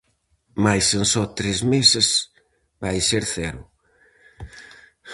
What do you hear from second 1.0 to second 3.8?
só tres meses, vai ser cero.